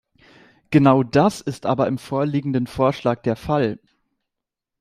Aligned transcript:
Genau 0.71 1.03
das 1.03 1.41
ist 1.41 1.67
aber 1.67 1.85
im 1.85 1.99
vorliegenden 1.99 2.65
Vorschlag 2.65 3.21
der 3.21 3.35
Fall. 3.35 3.77